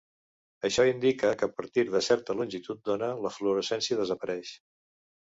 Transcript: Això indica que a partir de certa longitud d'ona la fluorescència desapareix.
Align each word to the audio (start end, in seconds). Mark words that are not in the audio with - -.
Això 0.69 0.85
indica 0.91 1.33
que 1.41 1.49
a 1.49 1.53
partir 1.59 1.83
de 1.95 2.01
certa 2.05 2.35
longitud 2.39 2.81
d'ona 2.89 3.11
la 3.27 3.33
fluorescència 3.37 3.99
desapareix. 4.01 4.57